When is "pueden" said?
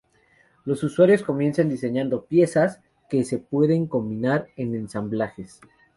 3.37-3.85